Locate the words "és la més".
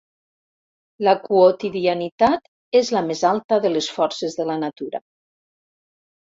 2.79-3.21